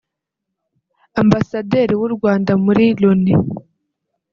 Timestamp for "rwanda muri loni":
2.15-3.33